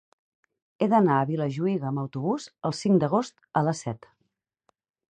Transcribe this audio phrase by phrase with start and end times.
[0.79, 4.13] He d'anar a Vilajuïga amb autobús el cinc d'agost a les set.